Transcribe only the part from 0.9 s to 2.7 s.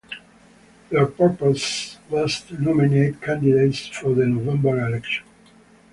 purpose was to